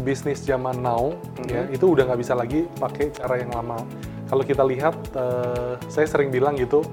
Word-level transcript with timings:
bisnis 0.00 0.42
zaman 0.42 0.80
now 0.80 1.12
ya 1.46 1.68
itu 1.68 1.92
udah 1.92 2.08
nggak 2.08 2.20
bisa 2.20 2.34
lagi 2.34 2.66
pakai 2.80 3.12
cara 3.14 3.38
yang 3.38 3.52
lama. 3.52 3.78
Kalau 4.30 4.46
kita 4.46 4.62
lihat, 4.62 4.94
eh, 5.18 5.74
saya 5.90 6.06
sering 6.06 6.30
bilang 6.30 6.54
gitu, 6.54 6.86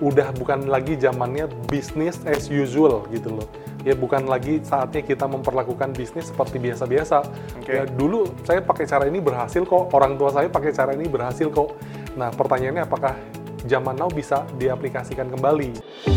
udah 0.00 0.32
bukan 0.36 0.68
lagi 0.68 0.96
zamannya 0.96 1.48
bisnis 1.68 2.16
as 2.24 2.48
usual 2.48 3.04
gitu 3.12 3.32
loh. 3.32 3.48
Ya 3.84 3.94
bukan 3.94 4.26
lagi 4.26 4.64
saatnya 4.64 5.04
kita 5.04 5.28
memperlakukan 5.30 5.94
bisnis 5.94 6.32
seperti 6.32 6.58
biasa-biasa. 6.58 7.22
Oke. 7.60 7.70
Ya 7.70 7.84
dulu 7.84 8.32
saya 8.42 8.64
pakai 8.64 8.88
cara 8.88 9.04
ini 9.06 9.20
berhasil 9.20 9.62
kok, 9.62 9.92
orang 9.92 10.16
tua 10.16 10.32
saya 10.32 10.48
pakai 10.48 10.72
cara 10.72 10.96
ini 10.96 11.06
berhasil 11.06 11.52
kok. 11.52 11.76
Nah 12.16 12.32
pertanyaannya 12.32 12.82
apakah 12.88 13.14
zaman 13.68 13.94
now 13.94 14.08
bisa 14.08 14.42
diaplikasikan 14.56 15.28
kembali? 15.28 16.15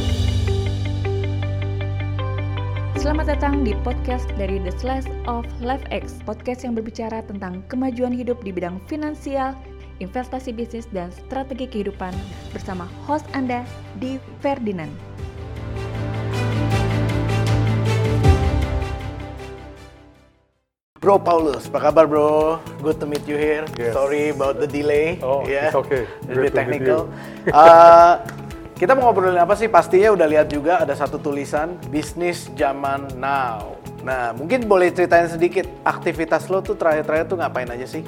Selamat 2.99 3.31
datang 3.31 3.63
di 3.63 3.71
podcast 3.79 4.27
dari 4.35 4.59
The 4.59 4.75
Slice 4.75 5.07
of 5.23 5.47
Life 5.63 5.87
X, 5.87 6.19
podcast 6.27 6.67
yang 6.67 6.75
berbicara 6.75 7.23
tentang 7.23 7.63
kemajuan 7.71 8.11
hidup 8.11 8.43
di 8.43 8.51
bidang 8.51 8.83
finansial, 8.91 9.55
investasi 10.03 10.51
bisnis, 10.51 10.83
dan 10.91 11.07
strategi 11.15 11.63
kehidupan 11.71 12.11
bersama 12.51 12.91
host 13.07 13.23
Anda, 13.31 13.63
Di 14.03 14.19
Ferdinand. 14.43 14.91
Bro 20.99 21.23
Paulus, 21.23 21.71
apa 21.71 21.79
kabar 21.79 22.03
bro? 22.03 22.59
Good 22.83 22.99
to 22.99 23.07
meet 23.07 23.23
you 23.23 23.39
here. 23.39 23.63
Yes. 23.79 23.95
Sorry 23.95 24.35
about 24.35 24.59
the 24.59 24.67
delay. 24.67 25.23
Oh, 25.23 25.47
ya. 25.47 25.71
it's 25.71 25.79
okay. 25.87 26.03
A 26.27 26.35
Great 26.35 26.51
bit 26.51 26.59
to 26.59 26.67
meet 26.67 26.83
technical. 26.83 27.01
Uh, 27.55 28.19
kita 28.79 28.95
mau 28.95 29.11
ngobrolin 29.11 29.35
apa 29.35 29.59
sih? 29.59 29.67
Pastinya 29.67 30.15
udah 30.15 30.23
lihat 30.23 30.47
juga 30.47 30.79
ada 30.79 30.95
satu 30.95 31.19
tulisan 31.19 31.75
bisnis 31.91 32.47
zaman 32.55 33.11
now. 33.19 33.75
Nah, 34.07 34.31
mungkin 34.31 34.63
boleh 34.71 34.87
ceritain 34.95 35.27
sedikit 35.27 35.67
aktivitas 35.83 36.47
lo 36.47 36.63
tuh 36.63 36.79
terakhir-terakhir 36.79 37.27
tuh 37.27 37.37
ngapain 37.43 37.67
aja 37.67 37.83
sih? 37.83 38.07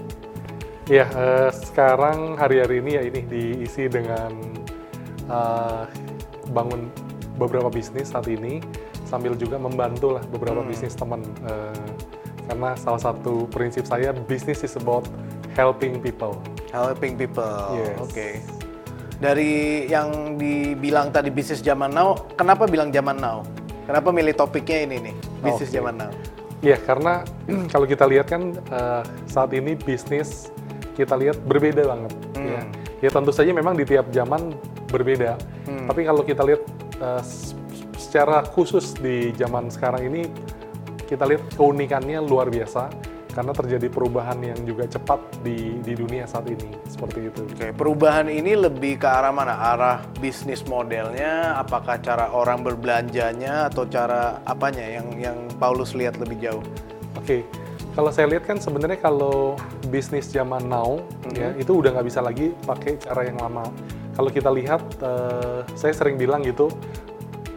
Iya, 0.87 1.11
eh, 1.11 1.51
sekarang 1.51 2.39
hari-hari 2.39 2.79
ini 2.79 2.91
ya 2.95 3.03
ini 3.03 3.19
diisi 3.27 3.91
dengan 3.91 4.31
eh, 5.27 5.83
bangun 6.55 6.87
beberapa 7.35 7.67
bisnis 7.67 8.07
saat 8.15 8.31
ini 8.31 8.63
sambil 9.03 9.35
juga 9.35 9.59
membantu 9.59 10.15
lah 10.15 10.23
beberapa 10.31 10.63
bisnis 10.63 10.95
teman. 10.95 11.19
Eh, 11.43 11.87
karena 12.47 12.79
salah 12.79 13.11
satu 13.11 13.43
prinsip 13.51 13.83
saya 13.83 14.15
bisnis 14.15 14.63
is 14.63 14.79
about 14.79 15.03
helping 15.51 15.99
people. 15.99 16.39
Helping 16.71 17.19
people. 17.19 17.75
Yes. 17.75 17.99
Oke. 17.99 18.60
Dari 19.21 19.85
yang 19.85 20.33
dibilang 20.33 21.13
tadi 21.13 21.29
bisnis 21.29 21.61
zaman 21.61 21.93
now, 21.93 22.17
kenapa 22.33 22.65
bilang 22.65 22.89
zaman 22.89 23.21
now? 23.21 23.45
Kenapa 23.85 24.09
milih 24.09 24.33
topiknya 24.33 24.89
ini 24.89 24.97
nih, 24.97 25.15
bisnis 25.45 25.69
Oke. 25.69 25.77
zaman 25.77 25.93
now? 26.01 26.11
Iya, 26.65 26.77
karena 26.81 27.21
kalau 27.73 27.85
kita 27.85 28.09
lihat 28.09 28.25
kan 28.25 28.57
eh, 28.57 29.01
saat 29.29 29.53
ini 29.53 29.77
bisnis 29.77 30.49
kita 30.97 31.13
lihat 31.13 31.37
berbeda 31.45 31.85
banget. 31.85 32.13
Ya. 32.41 32.61
ya 32.97 33.09
tentu 33.13 33.29
saja 33.29 33.53
memang 33.53 33.77
di 33.77 33.85
tiap 33.85 34.09
zaman 34.09 34.57
berbeda. 34.89 35.37
Tapi 35.69 36.01
kalau 36.01 36.25
kita 36.25 36.41
lihat 36.41 36.61
s- 37.21 37.53
secara 38.01 38.41
khusus 38.43 38.97
di 38.97 39.29
zaman 39.37 39.69
sekarang 39.69 40.09
ini, 40.09 40.21
kita 41.05 41.29
lihat 41.29 41.45
keunikannya 41.53 42.19
luar 42.25 42.49
biasa 42.49 42.89
karena 43.31 43.55
terjadi 43.55 43.87
perubahan 43.87 44.39
yang 44.43 44.59
juga 44.67 44.85
cepat 44.87 45.19
di 45.41 45.79
di 45.79 45.95
dunia 45.95 46.27
saat 46.27 46.47
ini 46.51 46.75
seperti 46.87 47.31
itu. 47.31 47.41
Oke, 47.47 47.71
perubahan 47.71 48.27
ini 48.27 48.53
lebih 48.59 48.99
ke 48.99 49.07
arah 49.07 49.31
mana? 49.31 49.55
Arah 49.55 49.97
bisnis 50.19 50.61
modelnya, 50.67 51.55
apakah 51.57 51.97
cara 52.03 52.29
orang 52.31 52.61
berbelanjanya 52.61 53.71
atau 53.71 53.87
cara 53.87 54.43
apanya 54.43 54.83
yang 54.83 55.07
yang 55.17 55.37
Paulus 55.57 55.95
lihat 55.95 56.19
lebih 56.19 56.37
jauh? 56.43 56.63
Oke, 57.15 57.47
kalau 57.91 58.11
saya 58.11 58.31
lihat 58.31 58.47
kan 58.47 58.59
sebenarnya 58.59 58.99
kalau 58.99 59.59
bisnis 59.91 60.31
zaman 60.31 60.63
now 60.67 60.99
ya 61.35 61.51
itu 61.59 61.75
udah 61.83 61.91
nggak 61.91 62.07
bisa 62.07 62.23
lagi 62.23 62.55
pakai 62.63 62.99
cara 62.99 63.27
yang 63.27 63.39
lama. 63.39 63.67
Kalau 64.11 64.27
kita 64.27 64.51
lihat, 64.51 64.83
eh, 64.99 65.63
saya 65.71 65.95
sering 65.95 66.19
bilang 66.19 66.43
gitu, 66.43 66.67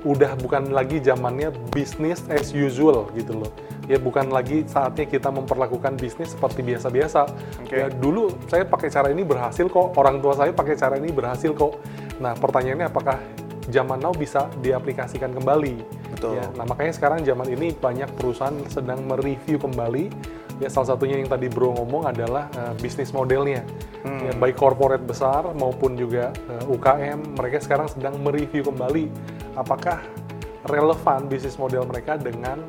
udah 0.07 0.39
bukan 0.39 0.71
lagi 0.71 1.03
zamannya 1.03 1.51
bisnis 1.75 2.23
as 2.31 2.55
usual 2.55 3.11
gitu 3.19 3.43
loh. 3.43 3.51
Ya 3.85 4.01
bukan 4.01 4.33
lagi 4.33 4.65
saatnya 4.65 5.05
kita 5.05 5.29
memperlakukan 5.29 6.01
bisnis 6.01 6.33
seperti 6.33 6.65
biasa-biasa. 6.65 7.29
Oke. 7.65 7.75
Ya 7.75 7.87
dulu 7.93 8.33
saya 8.49 8.65
pakai 8.65 8.89
cara 8.89 9.13
ini 9.13 9.23
berhasil 9.23 9.69
kok, 9.69 9.93
orang 10.01 10.25
tua 10.25 10.35
saya 10.37 10.53
pakai 10.57 10.75
cara 10.77 10.97
ini 10.97 11.13
berhasil 11.13 11.53
kok. 11.53 11.81
Nah 12.21 12.33
pertanyaannya 12.33 12.89
apakah 12.89 13.21
zaman 13.69 14.01
now 14.01 14.13
bisa 14.13 14.49
diaplikasikan 14.61 15.33
kembali? 15.33 15.77
Betul. 16.17 16.37
Ya, 16.41 16.47
nah 16.57 16.69
makanya 16.69 16.93
sekarang 16.97 17.25
zaman 17.25 17.49
ini 17.49 17.73
banyak 17.73 18.09
perusahaan 18.17 18.55
sedang 18.69 19.05
mereview 19.05 19.57
kembali. 19.57 20.13
Ya 20.63 20.71
salah 20.71 20.95
satunya 20.95 21.19
yang 21.19 21.27
tadi 21.27 21.51
Bro 21.51 21.75
ngomong 21.75 22.07
adalah 22.07 22.47
eh, 22.55 22.75
bisnis 22.79 23.11
modelnya. 23.11 23.67
Ya, 24.05 24.37
baik 24.37 24.61
corporate 24.61 25.01
besar 25.01 25.49
maupun 25.57 25.97
juga 25.97 26.29
eh, 26.31 26.65
UKM, 26.69 27.41
mereka 27.41 27.59
sekarang 27.65 27.89
sedang 27.89 28.21
mereview 28.21 28.61
kembali 28.61 29.09
apakah 29.57 29.99
relevan 30.69 31.29
bisnis 31.29 31.57
model 31.57 31.89
mereka 31.89 32.21
dengan 32.21 32.61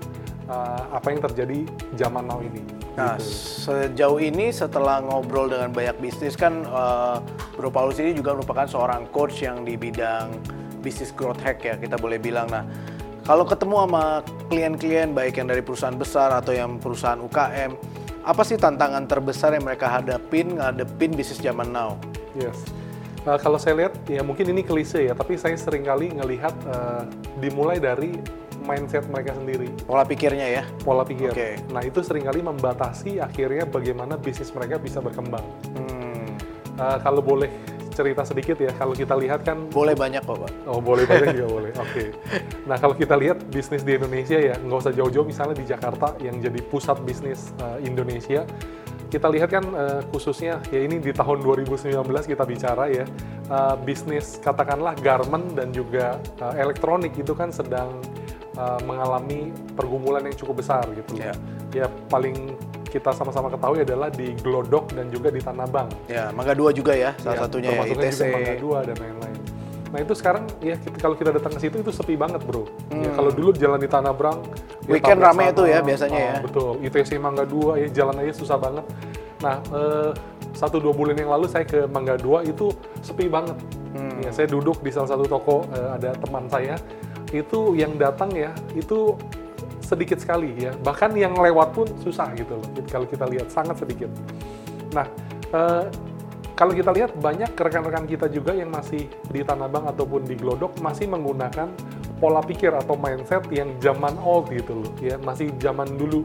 eh, 0.45 0.83
apa 0.94 1.07
yang 1.11 1.22
terjadi 1.22 1.59
zaman 1.97 2.23
now 2.25 2.39
ini. 2.41 2.61
Nah, 2.95 3.19
Gitu. 3.19 3.67
sejauh 3.67 4.19
ini 4.23 4.56
setelah 4.56 5.03
ngobrol 5.03 5.51
dengan 5.51 5.69
banyak 5.73 6.00
bisnis 6.00 6.39
kan 6.39 6.63
eh, 6.63 7.17
Bro 7.57 7.72
Paulus 7.72 8.00
ini 8.00 8.16
juga 8.16 8.33
merupakan 8.38 8.67
seorang 8.67 9.09
coach 9.11 9.44
yang 9.44 9.67
di 9.67 9.75
bidang 9.75 10.31
bisnis 10.79 11.09
growth 11.09 11.41
hack 11.41 11.66
ya 11.66 11.75
kita 11.75 11.97
boleh 11.97 12.22
bilang. 12.22 12.45
Nah, 12.47 12.63
kalau 13.25 13.41
ketemu 13.41 13.89
sama 13.89 14.22
klien-klien 14.53 15.09
baik 15.09 15.41
yang 15.41 15.50
dari 15.50 15.66
perusahaan 15.66 15.97
besar 15.97 16.29
atau 16.29 16.53
yang 16.53 16.78
perusahaan 16.78 17.17
UKM, 17.17 17.73
apa 18.22 18.41
sih 18.45 18.53
tantangan 18.53 19.09
terbesar 19.09 19.57
yang 19.57 19.66
mereka 19.66 19.89
hadapin 19.89 20.61
ngadepin 20.61 21.09
bisnis 21.17 21.41
zaman 21.41 21.73
now? 21.73 21.97
Yes. 22.38 22.53
Uh, 23.25 23.41
kalau 23.41 23.57
saya 23.57 23.81
lihat, 23.81 23.97
ya 24.05 24.22
mungkin 24.22 24.53
ini 24.53 24.61
klise 24.61 25.01
ya, 25.09 25.17
tapi 25.17 25.34
saya 25.41 25.57
sering 25.57 25.81
kali 25.81 26.13
ngelihat 26.13 26.53
uh, 26.69 27.09
dimulai 27.41 27.81
dari 27.81 28.22
mindset 28.65 29.05
mereka 29.07 29.37
sendiri, 29.37 29.69
Pola 29.85 30.01
pikirnya 30.01 30.47
ya. 30.49 30.63
pola 30.81 31.05
pikir. 31.05 31.29
Oke. 31.31 31.61
Nah 31.69 31.85
itu 31.85 32.01
sering 32.01 32.25
kali 32.25 32.41
membatasi 32.41 33.21
akhirnya 33.21 33.69
bagaimana 33.69 34.17
bisnis 34.17 34.49
mereka 34.51 34.81
bisa 34.81 34.99
berkembang. 34.99 35.45
Hmm, 35.77 36.03
Uh, 36.75 36.99
kalau 36.99 37.23
boleh 37.23 37.47
cerita 37.95 38.27
sedikit 38.27 38.59
ya, 38.59 38.67
kalau 38.75 38.91
kita 38.91 39.15
lihat 39.15 39.47
kan, 39.47 39.71
boleh 39.71 39.95
banyak 39.95 40.19
kok, 40.27 40.35
Pak. 40.43 40.51
oh 40.67 40.83
boleh 40.83 41.07
banyak 41.07 41.39
juga 41.39 41.47
boleh. 41.55 41.71
Oke. 41.79 42.11
Nah 42.67 42.75
kalau 42.75 42.91
kita 42.91 43.15
lihat 43.15 43.39
bisnis 43.47 43.87
di 43.87 43.95
Indonesia 43.95 44.35
ya, 44.35 44.59
nggak 44.59 44.79
usah 44.83 44.91
jauh-jauh 44.91 45.23
misalnya 45.23 45.55
di 45.55 45.63
Jakarta 45.63 46.11
yang 46.19 46.43
jadi 46.43 46.59
pusat 46.67 46.99
bisnis 47.07 47.55
uh, 47.63 47.79
Indonesia, 47.79 48.43
kita 49.07 49.31
lihat 49.31 49.47
kan 49.47 49.63
uh, 49.71 50.03
khususnya 50.11 50.59
ya 50.67 50.83
ini 50.83 50.99
di 50.99 51.15
tahun 51.15 51.39
2019 51.39 51.95
kita 52.27 52.43
bicara 52.43 52.91
ya 52.91 53.07
uh, 53.47 53.79
bisnis 53.79 54.35
katakanlah 54.43 54.91
garment 54.99 55.55
dan 55.55 55.71
juga 55.71 56.19
uh, 56.43 56.51
elektronik 56.59 57.15
itu 57.15 57.31
kan 57.31 57.55
sedang 57.55 58.03
uh, 58.55 58.79
mengalami 58.83 59.51
pergumulan 59.75 60.23
yang 60.23 60.35
cukup 60.35 60.59
besar 60.59 60.83
gitu. 60.91 61.16
Ya. 61.16 61.33
Ya 61.71 61.85
paling 62.07 62.55
kita 62.88 63.11
sama-sama 63.11 63.51
ketahui 63.51 63.83
adalah 63.83 64.07
di 64.07 64.31
Glodok 64.39 64.95
dan 64.95 65.11
juga 65.11 65.27
di 65.27 65.43
Tanah 65.43 65.67
Abang. 65.67 65.91
Ya, 66.07 66.31
Mangga 66.31 66.55
Dua 66.55 66.71
juga 66.71 66.95
ya, 66.95 67.11
salah 67.19 67.35
Ya, 67.35 67.41
satunya 67.43 67.69
ya 67.75 67.83
ITC. 67.85 68.19
juga 68.23 68.31
Mangga 68.31 68.55
Dua 68.55 68.77
dan 68.81 68.95
lain-lain. 68.95 69.38
Nah 69.91 69.99
itu 69.99 70.13
sekarang 70.16 70.43
ya 70.59 70.75
kita- 70.75 70.99
kalau 70.99 71.16
kita 71.16 71.31
datang 71.31 71.51
ke 71.55 71.59
situ 71.59 71.75
itu 71.79 71.91
sepi 71.91 72.16
banget 72.16 72.39
bro. 72.43 72.63
Ya, 72.91 73.11
kalau 73.11 73.31
dulu 73.31 73.51
jalan 73.51 73.79
di 73.79 73.88
Tanah 73.88 74.11
Abang, 74.11 74.39
ya 74.43 74.51
Hmm. 74.87 74.91
Weekend 74.91 75.19
rame 75.19 75.43
sana, 75.43 75.51
itu 75.51 75.63
ya 75.66 75.79
biasanya 75.81 76.19
ah, 76.19 76.23
ya. 76.23 76.35
Betul. 76.43 76.72
ITC 76.83 77.11
Mangga 77.19 77.43
Dua 77.43 77.72
ya 77.75 77.87
jalan 77.91 78.16
aja 78.19 78.31
susah 78.31 78.55
banget. 78.55 78.85
Nah 79.43 79.55
eh, 79.72 80.11
satu 80.55 80.79
dua 80.79 80.95
bulan 80.95 81.19
yang 81.19 81.27
lalu 81.27 81.51
saya 81.51 81.67
ke 81.67 81.83
Mangga 81.91 82.16
Dua 82.16 82.43
itu 82.43 82.72
sepi 83.03 83.27
banget. 83.27 83.59
Hmm. 83.91 84.23
Ya, 84.23 84.31
saya 84.31 84.47
duduk 84.47 84.79
di 84.79 84.91
salah 84.91 85.11
satu 85.11 85.27
toko 85.27 85.67
eh, 85.69 85.89
ada 85.95 86.16
teman 86.16 86.47
saya 86.47 86.75
itu 87.35 87.75
yang 87.75 88.00
datang 88.00 88.31
ya 88.31 88.56
itu 88.73 89.16
sedikit 89.84 90.18
sekali 90.18 90.56
ya 90.57 90.73
bahkan 90.81 91.13
yang 91.13 91.38
lewat 91.38 91.75
pun 91.78 91.85
susah 92.01 92.34
gitu 92.34 92.57
loh 92.57 92.69
kalau 92.90 93.06
kita 93.06 93.29
lihat 93.29 93.53
sangat 93.53 93.78
sedikit. 93.78 94.09
Nah 94.96 95.05
eh, 95.53 95.85
kalau 96.55 96.72
kita 96.72 96.96
lihat 96.96 97.11
banyak 97.20 97.52
rekan-rekan 97.52 98.08
kita 98.08 98.32
juga 98.32 98.55
yang 98.55 98.72
masih 98.72 99.11
di 99.28 99.43
Tanah 99.43 99.67
Abang 99.67 99.91
ataupun 99.91 100.23
di 100.23 100.40
Glodok 100.40 100.79
masih 100.79 101.11
menggunakan 101.11 101.67
pola 102.16 102.40
pikir 102.40 102.72
atau 102.72 102.96
mindset 102.96 103.43
yang 103.52 103.76
zaman 103.84 104.16
old 104.23 104.47
gitu 104.49 104.81
loh 104.81 104.91
ya 105.03 105.20
masih 105.22 105.52
zaman 105.61 105.85
dulu. 105.99 106.23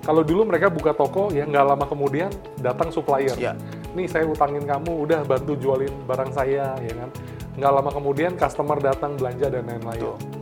Kalau 0.00 0.24
dulu 0.24 0.48
mereka 0.48 0.72
buka 0.72 0.90
toko 0.96 1.30
ya 1.30 1.46
nggak 1.46 1.64
lama 1.64 1.84
kemudian 1.86 2.32
datang 2.58 2.90
supplier. 2.90 3.36
Ya. 3.38 3.54
Nih 3.94 4.10
saya 4.10 4.26
utangin 4.26 4.66
kamu 4.66 5.06
udah 5.06 5.22
bantu 5.22 5.54
jualin 5.54 5.92
barang 6.08 6.34
saya 6.34 6.74
ya 6.82 6.92
kan. 6.96 7.10
Nggak 7.54 7.72
lama 7.78 7.90
kemudian 7.94 8.32
customer 8.34 8.80
datang 8.80 9.14
belanja 9.20 9.52
dan 9.52 9.68
lain-lain. 9.70 10.39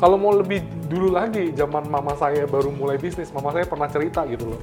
Kalau 0.00 0.16
mau 0.16 0.32
lebih 0.32 0.64
dulu 0.88 1.12
lagi 1.12 1.52
zaman 1.52 1.84
mama 1.92 2.16
saya 2.16 2.48
baru 2.48 2.72
mulai 2.72 2.96
bisnis, 2.96 3.28
mama 3.36 3.52
saya 3.52 3.68
pernah 3.68 3.84
cerita 3.84 4.24
gitu 4.24 4.56
loh. 4.56 4.60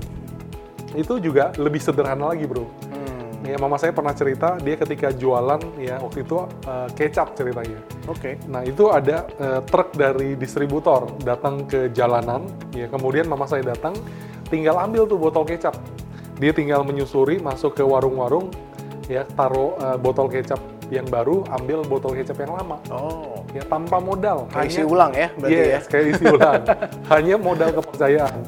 Itu 0.98 1.22
juga 1.22 1.54
lebih 1.62 1.78
sederhana 1.78 2.34
lagi 2.34 2.50
bro. 2.50 2.66
Hmm, 2.89 3.45
Ya, 3.45 3.56
mama 3.62 3.78
saya 3.78 3.94
pernah 3.94 4.12
cerita 4.18 4.57
dia 4.60 4.75
ketika 4.75 5.13
jualan 5.13 5.62
ya 5.78 6.01
waktu 6.01 6.25
itu 6.25 6.42
eh, 6.66 6.89
kecap 6.98 7.38
ceritanya. 7.38 7.80
Oke. 8.10 8.42
Nah 8.50 8.66
itu 8.66 8.89
ada 8.89 9.30
eh, 9.38 9.62
truk 9.62 9.94
dari 9.94 10.34
distributor 10.34 11.06
datang 11.22 11.69
ke 11.69 11.94
jalanan, 11.94 12.50
ya 12.74 12.90
kemudian 12.90 13.30
mama 13.30 13.45
saya 13.45 13.62
datang 13.62 13.94
tinggal 14.50 14.81
ambil 14.81 15.06
tuh 15.06 15.22
botol 15.22 15.45
kecap. 15.45 15.78
Dia 16.42 16.50
tinggal 16.50 16.81
menyusuri 16.81 17.38
masuk 17.38 17.78
ke 17.78 17.83
warung-warung, 17.86 18.50
ya 19.06 19.24
taruh 19.38 19.78
eh, 19.80 19.98
botol 20.01 20.28
kecap 20.28 20.60
yang 20.88 21.04
baru, 21.06 21.44
ambil 21.51 21.84
botol 21.84 22.16
kecap 22.16 22.39
yang 22.39 22.56
lama. 22.56 22.80
Oh. 22.88 23.44
Ya 23.51 23.63
tanpa 23.63 24.00
modal. 24.00 24.48
Kayak 24.48 24.68
isi 24.72 24.84
ulang 24.84 25.12
ya 25.12 25.28
berarti 25.36 25.56
Yes, 25.56 25.68
ya. 25.68 25.80
kayak 25.92 26.06
isi 26.16 26.24
ulang. 26.25 26.62
Hanya 27.12 27.36
modal 27.36 27.69
kepercayaan. 27.75 28.39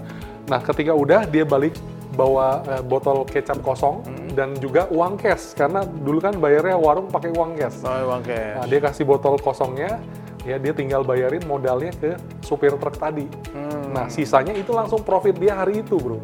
Nah, 0.48 0.60
ketika 0.64 0.92
udah 0.96 1.28
dia 1.28 1.44
balik 1.44 1.76
bawa 2.16 2.64
eh, 2.68 2.84
botol 2.84 3.24
kecap 3.24 3.60
kosong 3.60 4.04
Hmm. 4.04 4.28
dan 4.36 4.50
juga 4.58 4.88
uang 4.90 5.16
cash 5.16 5.56
karena 5.56 5.84
dulu 5.84 6.20
kan 6.20 6.36
bayarnya 6.36 6.76
warung 6.76 7.08
pakai 7.08 7.32
uang 7.32 7.56
cash. 7.56 7.84
Oh, 7.84 8.18
oke. 8.18 8.40
Nah, 8.60 8.66
dia 8.66 8.80
kasih 8.80 9.04
botol 9.04 9.36
kosongnya, 9.38 10.00
ya 10.44 10.56
dia 10.56 10.72
tinggal 10.72 11.04
bayarin 11.04 11.44
modalnya 11.44 11.92
ke 11.96 12.16
supir 12.42 12.72
truk 12.76 12.96
tadi. 12.96 13.28
Hmm. 13.52 13.92
Nah, 13.94 14.06
sisanya 14.08 14.52
itu 14.52 14.72
langsung 14.72 15.04
profit 15.04 15.36
dia 15.36 15.60
hari 15.60 15.84
itu, 15.84 15.96
bro. 15.96 16.20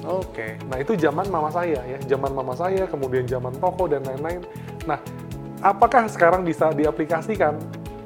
Oke. 0.00 0.56
Nah, 0.68 0.80
itu 0.80 0.96
zaman 0.96 1.28
mama 1.28 1.52
saya 1.52 1.76
ya, 1.84 1.98
zaman 2.08 2.32
mama 2.32 2.56
saya, 2.56 2.88
kemudian 2.88 3.28
zaman 3.28 3.52
toko 3.60 3.84
dan 3.84 4.00
lain-lain. 4.04 4.40
Nah, 4.88 4.96
apakah 5.60 6.08
sekarang 6.08 6.42
bisa 6.42 6.72
diaplikasikan? 6.72 7.56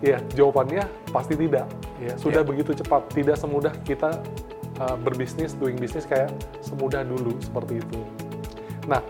Ya, 0.05 0.21
jawabannya 0.37 0.85
pasti 1.11 1.33
tidak. 1.33 1.65
Ya, 1.97 2.13
sudah 2.21 2.45
Ya. 2.45 2.47
begitu 2.47 2.77
cepat, 2.77 3.09
tidak 3.11 3.41
semudah 3.41 3.73
kita 3.83 4.21
uh, 4.77 4.97
berbisnis, 5.01 5.57
doing 5.57 5.79
bisnis 5.79 6.05
kayak 6.05 6.29
semudah 6.61 7.01
dulu 7.01 7.33
seperti 7.41 7.81
itu. 7.81 8.01
Nah, 8.85 9.01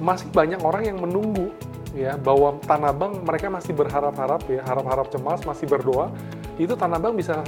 masih 0.00 0.32
banyak 0.32 0.62
orang 0.64 0.82
yang 0.86 0.96
menunggu 0.96 1.52
ya 1.92 2.16
bahwa 2.16 2.56
Tanah 2.64 2.94
Bank 2.94 3.20
mereka 3.20 3.52
masih 3.52 3.76
berharap-harap 3.76 4.40
ya, 4.48 4.64
harap-harap 4.64 5.10
cemas, 5.12 5.44
masih 5.44 5.68
berdoa 5.68 6.08
itu 6.56 6.72
Tanah 6.72 6.96
Bank 6.96 7.20
bisa 7.20 7.44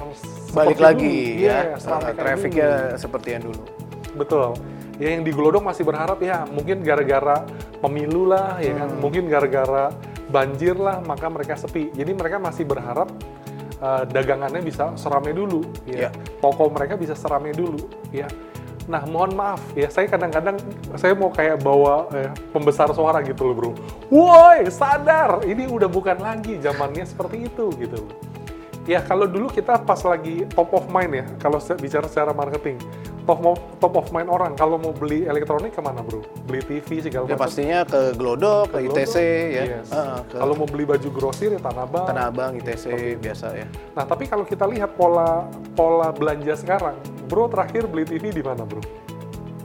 Balik 0.52 0.76
lagi 0.76 1.38
dulu. 1.38 1.48
ya. 1.48 1.58
Yes, 1.72 1.86
ramai 1.86 2.12
kayak 2.12 2.16
Trafficnya 2.18 2.68
dulu. 2.68 3.00
seperti 3.00 3.28
yang 3.32 3.42
dulu. 3.48 3.62
Betul. 4.12 4.46
Ya 5.00 5.08
yang 5.16 5.22
di 5.24 5.32
Glodok 5.32 5.64
masih 5.64 5.88
berharap 5.88 6.20
ya 6.20 6.44
mungkin 6.44 6.84
gara-gara 6.84 7.40
pemilu 7.80 8.28
lah 8.28 8.60
ya 8.60 8.76
kan, 8.76 8.88
Hmm. 8.92 9.00
mungkin 9.00 9.24
gara-gara 9.32 9.88
banjir 10.30 10.76
lah 10.78 11.02
maka 11.02 11.26
mereka 11.26 11.58
sepi. 11.58 11.90
Jadi 11.90 12.12
mereka 12.14 12.38
masih 12.38 12.68
berharap 12.68 13.08
uh, 13.82 14.04
dagangannya 14.06 14.62
bisa 14.62 14.94
seramai 14.94 15.34
dulu 15.34 15.66
ya. 15.88 16.08
Ya. 16.08 16.10
Toko 16.38 16.70
mereka 16.70 16.94
bisa 16.94 17.16
seramai 17.18 17.50
dulu 17.56 17.82
ya. 18.14 18.30
Nah, 18.90 19.06
mohon 19.06 19.38
maaf 19.38 19.62
ya, 19.78 19.86
saya 19.86 20.10
kadang-kadang 20.10 20.58
saya 20.98 21.14
mau 21.14 21.30
kayak 21.30 21.62
bawa 21.62 22.10
eh, 22.18 22.30
pembesar 22.50 22.90
suara 22.90 23.22
gitu 23.22 23.46
loh, 23.46 23.54
Bro. 23.54 23.70
Woi, 24.10 24.66
sadar, 24.74 25.46
ini 25.46 25.70
udah 25.70 25.86
bukan 25.86 26.18
lagi 26.18 26.58
zamannya 26.58 27.06
seperti 27.06 27.46
itu 27.46 27.70
gitu 27.78 28.02
loh. 28.02 28.10
Ya, 28.82 28.98
kalau 28.98 29.30
dulu 29.30 29.46
kita 29.54 29.78
pas 29.86 30.02
lagi 30.02 30.42
top 30.50 30.74
of 30.74 30.90
mind 30.90 31.14
ya, 31.14 31.24
kalau 31.38 31.62
bicara 31.78 32.10
secara 32.10 32.34
marketing, 32.34 32.82
top 33.22 33.40
of, 33.40 33.58
top 33.78 33.94
of 33.94 34.06
mind 34.10 34.26
orang 34.26 34.52
kalau 34.52 34.76
mau 34.76 34.90
beli 34.90 35.24
elektronik 35.24 35.70
ke 35.70 35.78
mana, 35.78 36.00
Bro? 36.00 36.26
Beli 36.44 36.60
TV 36.60 37.00
segala 37.00 37.24
Ya 37.24 37.34
macam. 37.34 37.42
pastinya 37.42 37.78
ke 37.82 38.00
Glodok, 38.12 38.64
ke, 38.68 38.76
Ke 38.76 38.78
ITC 38.84 39.14
Glodok, 39.14 39.54
ya. 39.54 39.62
yes. 39.72 39.88
Heeh, 39.88 40.18
ke 40.24 40.36
Kalau 40.36 40.54
mau 40.54 40.66
beli 40.66 40.84
baju 40.84 41.08
grosir 41.08 41.50
ya 41.50 41.60
Tanah 41.60 41.84
Abang. 41.84 42.06
Tanah 42.06 42.24
Abang, 42.28 42.52
ITC 42.54 42.84
biasa 43.16 43.46
ya. 43.54 43.66
Nah, 43.92 44.04
tapi 44.04 44.24
kalau 44.26 44.42
kita 44.42 44.64
lihat 44.64 44.92
pola 44.92 45.46
pola 45.72 46.10
belanja 46.10 46.54
sekarang, 46.56 46.98
Bro 47.24 47.48
terakhir 47.48 47.86
beli 47.86 48.04
TV 48.04 48.30
di 48.30 48.42
mana, 48.42 48.62
Bro? 48.62 48.82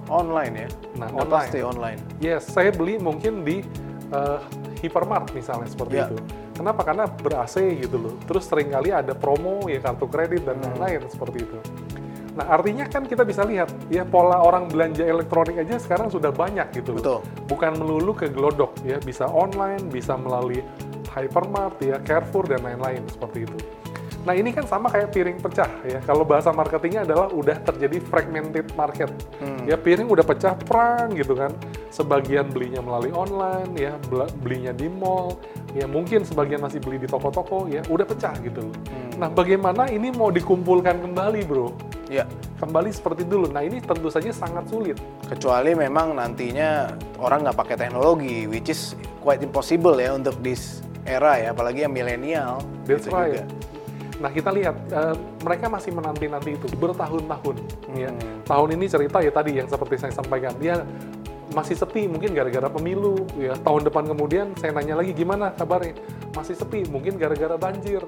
Online 0.08 0.54
ya. 0.56 0.70
Nah, 0.96 1.08
Udah 1.10 1.20
online. 1.20 1.36
pasti 1.44 1.60
online. 1.62 2.00
Yes, 2.18 2.48
saya 2.48 2.72
beli 2.72 2.96
mungkin 2.98 3.44
di 3.44 3.60
eh, 4.08 4.40
hypermart 4.80 5.34
misalnya 5.34 5.68
seperti 5.68 5.96
Ya. 5.96 6.08
itu. 6.08 6.16
Kenapa? 6.54 6.82
Karena 6.82 7.06
ber-AC 7.06 7.60
gitu 7.78 8.00
loh. 8.00 8.14
Terus 8.24 8.48
sering 8.48 8.72
kali 8.72 8.90
ada 8.90 9.12
promo 9.12 9.68
ya 9.68 9.78
kartu 9.78 10.08
kredit 10.08 10.42
dan 10.42 10.58
Hmm. 10.58 10.80
lain-lain 10.80 11.06
seperti 11.08 11.44
itu. 11.44 11.58
Nah, 12.38 12.46
artinya 12.54 12.86
kan 12.86 13.02
kita 13.10 13.26
bisa 13.26 13.42
lihat 13.42 13.74
ya 13.90 14.06
pola 14.06 14.38
orang 14.38 14.70
belanja 14.70 15.02
elektronik 15.02 15.58
aja 15.58 15.82
sekarang 15.82 16.14
sudah 16.14 16.30
banyak 16.30 16.70
gitu. 16.70 16.94
Betul. 16.94 17.26
Bukan 17.50 17.82
melulu 17.82 18.14
ke 18.14 18.30
Glodok 18.30 18.78
ya, 18.86 19.02
bisa 19.02 19.26
online, 19.26 19.90
bisa 19.90 20.14
melalui 20.14 20.62
hypermart 21.18 21.82
ya, 21.82 21.98
Carrefour 22.06 22.46
dan 22.46 22.62
lain-lain 22.62 23.02
seperti 23.10 23.50
itu. 23.50 23.58
Nah, 24.28 24.36
ini 24.36 24.52
kan 24.52 24.68
sama 24.68 24.92
kayak 24.92 25.16
piring 25.16 25.40
pecah 25.40 25.72
ya. 25.88 26.04
Kalau 26.04 26.28
bahasa 26.28 26.52
marketingnya 26.52 27.08
adalah 27.08 27.32
udah 27.32 27.64
terjadi 27.64 28.04
fragmented 28.06 28.70
market. 28.76 29.08
Hmm. 29.40 29.64
Ya 29.64 29.80
piring 29.80 30.06
udah 30.12 30.22
pecah 30.22 30.54
perang 30.68 31.16
gitu 31.16 31.32
kan. 31.32 31.56
Sebagian 31.90 32.52
belinya 32.52 32.84
melalui 32.84 33.16
online 33.16 33.72
ya, 33.80 33.96
belinya 34.44 34.76
di 34.76 34.92
mall, 34.92 35.40
ya 35.72 35.88
mungkin 35.88 36.28
sebagian 36.28 36.60
masih 36.60 36.84
beli 36.84 37.00
di 37.00 37.08
toko-toko 37.08 37.72
ya, 37.72 37.82
udah 37.88 38.04
pecah 38.04 38.36
gitu 38.44 38.68
loh. 38.68 38.76
Hmm. 38.92 39.12
Nah, 39.16 39.30
bagaimana 39.32 39.88
ini 39.90 40.12
mau 40.12 40.28
dikumpulkan 40.28 41.02
kembali, 41.08 41.42
Bro? 41.48 41.87
Ya, 42.08 42.24
Kembali 42.58 42.90
seperti 42.90 43.28
dulu. 43.28 43.52
Nah, 43.54 43.62
ini 43.62 43.78
tentu 43.84 44.10
saja 44.10 44.34
sangat 44.34 44.66
sulit. 44.72 44.98
kecuali 45.28 45.76
memang 45.76 46.16
nantinya 46.16 46.88
orang 47.20 47.44
nggak 47.44 47.58
pakai 47.60 47.76
teknologi, 47.76 48.48
which 48.48 48.72
is 48.72 48.96
quite 49.20 49.44
impossible 49.44 49.94
ya 50.00 50.16
untuk 50.16 50.40
this 50.40 50.80
era 51.04 51.36
ya, 51.36 51.52
apalagi 51.52 51.84
yang 51.84 51.92
milenial. 51.92 52.64
That's 52.88 53.06
gitu 53.06 53.12
right. 53.12 53.44
juga. 53.44 53.68
Nah 54.18 54.30
kita 54.34 54.50
lihat 54.50 54.76
eh, 54.90 55.16
mereka 55.46 55.66
masih 55.70 55.92
menanti-nanti 55.94 56.58
itu 56.58 56.66
bertahun-tahun. 56.78 57.56
Ya. 57.94 58.10
Hmm. 58.10 58.42
Tahun 58.46 58.70
ini 58.74 58.86
cerita 58.90 59.22
ya 59.22 59.30
tadi 59.30 59.62
yang 59.62 59.70
seperti 59.70 59.96
saya 60.02 60.14
sampaikan 60.14 60.54
dia 60.58 60.82
masih 61.54 61.80
sepi 61.80 62.10
mungkin 62.10 62.34
gara-gara 62.34 62.68
pemilu 62.68 63.24
ya. 63.38 63.54
Tahun 63.62 63.82
depan 63.86 64.10
kemudian 64.10 64.58
saya 64.58 64.74
nanya 64.74 64.98
lagi 65.00 65.14
gimana 65.14 65.54
kabarnya 65.54 65.94
masih 66.34 66.58
sepi 66.58 66.90
mungkin 66.90 67.16
gara-gara 67.22 67.56
banjir. 67.56 68.02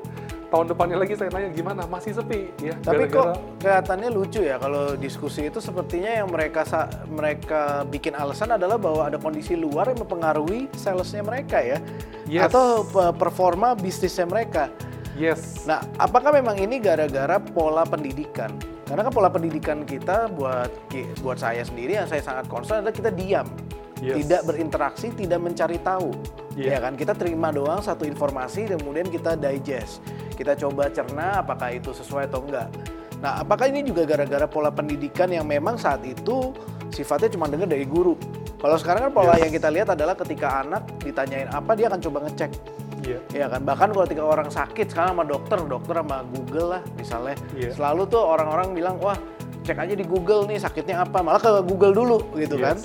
Tahun 0.50 0.66
depannya 0.66 0.98
lagi 0.98 1.13
saya 1.13 1.30
nanya 1.30 1.54
gimana 1.54 1.86
masih 1.86 2.18
sepi 2.18 2.50
ya. 2.57 2.74
Tapi 2.81 3.06
gara-gara 3.06 3.38
kok 3.38 3.62
kelihatannya 3.62 4.10
lucu 4.10 4.42
ya 4.42 4.57
kalau 4.57 4.98
diskusi 4.98 5.46
itu 5.46 5.62
sepertinya 5.62 6.10
yang 6.10 6.28
mereka 6.28 6.66
mereka 7.06 7.86
bikin 7.86 8.18
alasan 8.18 8.57
adalah 8.57 8.81
bahwa 8.81 9.06
ada 9.06 9.22
kondisi 9.22 9.54
luar 9.54 9.94
yang 9.94 10.01
mempengaruhi 10.01 10.66
salesnya 10.74 11.22
mereka 11.22 11.62
ya, 11.62 11.78
Yes. 12.25 12.50
atau 12.50 12.81
pe- 12.81 13.13
performa 13.13 13.78
bisnisnya 13.78 14.25
mereka. 14.25 14.74
yes 15.13 15.69
Nah, 15.69 15.86
apakah 16.01 16.34
memang 16.34 16.57
ini 16.57 16.81
gara-gara 16.81 17.38
pola 17.38 17.86
pendidikan? 17.86 18.50
Karena 18.90 19.06
kan 19.06 19.13
pola 19.13 19.30
pendidikan 19.30 19.86
kita 19.86 20.34
buat 20.34 20.74
buat 21.22 21.38
saya 21.38 21.62
sendiri 21.62 21.94
yang 21.94 22.10
saya 22.10 22.25
sangat 22.25 22.50
concern 22.50 22.81
adalah 22.81 22.96
kita 22.96 23.13
diam, 23.13 23.46
Yes. 24.00 24.24
tidak 24.24 24.42
berinteraksi, 24.48 25.12
tidak 25.12 25.40
mencari 25.44 25.75
tahu. 25.84 26.16
Iya. 26.56 26.75
Ya 26.75 26.78
kan, 26.80 26.96
kita 26.96 27.12
terima 27.16 27.51
doang 27.51 27.84
satu 27.84 28.07
informasi 28.07 28.72
dan 28.72 28.80
kemudian 28.80 29.07
kita 29.07 29.36
digest. 29.36 30.00
Kita 30.36 30.56
coba 30.56 30.88
cerna 30.88 31.44
apakah 31.44 31.75
itu 31.75 31.92
sesuai 31.92 32.31
atau 32.31 32.40
enggak. 32.44 32.72
Nah, 33.19 33.44
apakah 33.44 33.68
ini 33.68 33.84
juga 33.84 34.07
gara-gara 34.07 34.48
pola 34.48 34.72
pendidikan 34.72 35.28
yang 35.28 35.44
memang 35.44 35.75
saat 35.75 36.00
itu 36.07 36.56
sifatnya 36.90 37.36
cuma 37.36 37.51
dengar 37.51 37.68
dari 37.68 37.84
guru? 37.84 38.16
Kalau 38.56 38.75
sekarang 38.80 39.08
kan 39.08 39.12
pola 39.12 39.36
Yes. 39.36 39.44
yang 39.48 39.51
kita 39.60 39.70
lihat 39.72 39.88
adalah 39.91 40.15
ketika 40.15 40.63
anak 40.63 40.84
ditanyain 41.03 41.51
apa 41.51 41.72
dia 41.75 41.91
akan 41.91 42.00
coba 42.00 42.18
ngecek. 42.27 42.51
Iya. 43.03 43.20
Ya 43.32 43.46
kan, 43.48 43.63
bahkan 43.63 43.91
kalau 43.91 44.03
ketika 44.08 44.24
orang 44.24 44.48
sakit 44.48 44.88
sekarang 44.91 45.15
sama 45.15 45.24
dokter, 45.27 45.60
dokter 45.63 45.96
sama 46.00 46.24
Google 46.32 46.68
lah 46.79 46.82
misalnya. 46.96 47.36
Iya. 47.56 47.72
Selalu 47.75 48.01
tuh 48.08 48.20
orang-orang 48.24 48.75
bilang, 48.75 48.96
wah 49.00 49.15
cek 49.63 49.75
aja 49.75 49.96
di 49.96 50.03
Google 50.03 50.48
nih 50.48 50.60
sakitnya 50.60 51.03
apa. 51.03 51.20
Malah 51.20 51.39
ke 51.39 51.51
Google 51.68 51.91
dulu 51.96 52.18
gitu 52.36 52.56
Yes. 52.60 52.63
kan. 52.63 52.77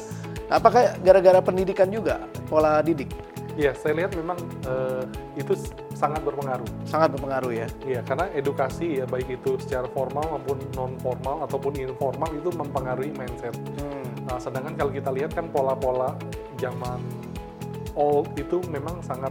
Nah, 0.49 0.61
apakah 0.61 0.97
gara-gara 1.01 1.41
pendidikan 1.41 1.89
juga, 1.89 2.29
pola 2.49 2.85
didik? 2.85 3.09
Iya, 3.55 3.71
saya 3.79 3.95
lihat 4.03 4.19
memang 4.19 4.35
eh, 4.67 5.05
itu 5.39 5.55
sangat 5.95 6.27
berpengaruh. 6.27 6.67
Sangat 6.91 7.15
berpengaruh 7.15 7.55
ya. 7.55 7.69
Iya, 7.87 8.01
karena 8.03 8.27
edukasi 8.35 8.99
ya 8.99 9.07
baik 9.07 9.31
itu 9.31 9.55
secara 9.63 9.87
formal 9.95 10.27
maupun 10.27 10.59
non 10.75 10.99
formal 10.99 11.47
ataupun 11.47 11.79
informal 11.79 12.31
itu 12.35 12.51
mempengaruhi 12.51 13.15
mindset. 13.15 13.55
Hmm. 13.79 14.05
Nah, 14.27 14.43
sedangkan 14.43 14.75
kalau 14.75 14.91
kita 14.91 15.11
lihat 15.15 15.31
kan 15.39 15.47
pola-pola 15.55 16.19
zaman 16.59 16.99
old 17.95 18.27
itu 18.35 18.59
memang 18.75 18.99
sangat 19.07 19.31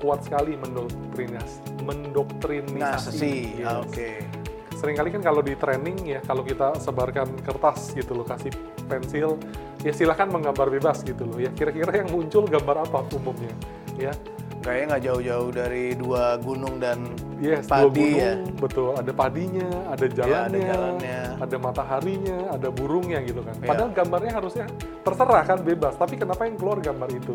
kuat 0.00 0.24
sekali 0.24 0.56
mendoktrinas, 0.56 1.60
mendoktrinisasi. 1.84 2.80
Nasi, 2.80 3.36
Yes. 3.60 3.84
oke. 3.84 4.10
Seringkali 4.82 5.14
kan 5.14 5.22
kalau 5.22 5.46
di 5.46 5.54
training 5.54 5.94
ya 6.02 6.18
kalau 6.26 6.42
kita 6.42 6.74
sebarkan 6.82 7.30
kertas 7.46 7.94
gitu 7.94 8.18
loh, 8.18 8.26
kasih 8.26 8.50
pensil, 8.90 9.38
ya 9.86 9.94
silahkan 9.94 10.26
menggambar 10.26 10.74
bebas 10.74 11.06
gitu 11.06 11.22
loh. 11.22 11.38
Ya 11.38 11.54
kira-kira 11.54 12.02
yang 12.02 12.10
muncul 12.10 12.50
gambar 12.50 12.90
apa 12.90 13.06
umumnya? 13.14 13.54
Ya, 13.94 14.10
Kayaknya 14.62 14.86
nggak 14.94 15.02
jauh-jauh 15.02 15.50
dari 15.50 15.84
dua 15.98 16.38
gunung 16.38 16.78
dan 16.78 17.02
Yes, 17.42 17.66
dua 17.66 17.90
Padi 17.90 18.14
gunung, 18.14 18.22
ya. 18.22 18.32
betul. 18.62 18.90
Ada 18.94 19.10
padinya, 19.10 19.68
ada 19.90 20.06
Ya, 20.06 20.14
jalannya, 20.14 20.46
ada 20.46 20.58
jalannya. 20.70 21.18
ada 21.42 21.56
mataharinya, 21.58 22.38
ada 22.54 22.68
burungnya 22.70 23.18
gitu 23.26 23.42
kan. 23.42 23.54
Ya. 23.58 23.66
Padahal 23.66 23.90
gambarnya 23.90 24.32
harusnya 24.38 24.66
terserah 25.02 25.42
kan 25.42 25.58
bebas. 25.66 25.98
Tapi 25.98 26.14
kenapa 26.14 26.46
yang 26.46 26.54
keluar 26.54 26.78
gambar 26.78 27.10
itu? 27.10 27.34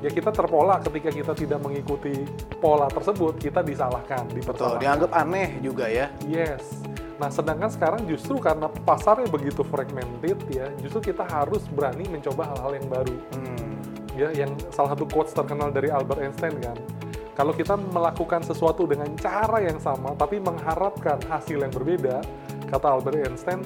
Ya 0.00 0.08
kita 0.08 0.32
terpola 0.32 0.80
ketika 0.80 1.12
kita 1.12 1.32
tidak 1.36 1.60
mengikuti 1.60 2.24
pola 2.56 2.88
tersebut, 2.88 3.36
kita 3.36 3.60
disalahkan, 3.60 4.24
betul 4.32 4.40
dipersalahkan. 4.40 4.80
dianggap 4.80 5.10
aneh 5.12 5.60
juga 5.60 5.86
ya. 5.92 6.08
Yes. 6.24 6.64
Nah, 7.20 7.28
sedangkan 7.28 7.68
sekarang 7.68 8.08
justru 8.08 8.40
karena 8.40 8.64
pasarnya 8.88 9.28
begitu 9.28 9.60
fragmented 9.60 10.40
ya, 10.48 10.72
justru 10.80 11.12
kita 11.12 11.20
harus 11.28 11.68
berani 11.68 12.08
mencoba 12.08 12.48
hal-hal 12.48 12.80
yang 12.80 12.88
baru 12.88 13.16
Hmm. 13.36 13.76
ya 14.16 14.28
yang 14.32 14.56
salah 14.72 14.96
satu 14.96 15.04
quotes 15.04 15.36
terkenal 15.36 15.68
dari 15.68 15.92
Albert 15.92 16.20
Einstein 16.20 16.56
kan 16.60 16.76
kalau 17.36 17.52
kita 17.52 17.76
melakukan 17.78 18.40
sesuatu 18.44 18.84
dengan 18.84 19.08
cara 19.16 19.60
yang 19.64 19.76
sama 19.80 20.12
tapi 20.16 20.40
mengharapkan 20.40 21.16
hasil 21.28 21.60
yang 21.60 21.72
berbeda 21.72 22.20
kata 22.68 22.86
Albert 22.90 23.16
Einstein 23.22 23.60